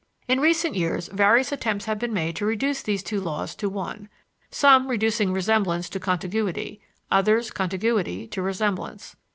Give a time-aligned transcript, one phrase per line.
[0.27, 4.09] In recent years various attempts have been made to reduce these two laws to one,
[4.49, 6.81] some reducing resemblance to contiguity;
[7.11, 9.15] others, contiguity to resemblance.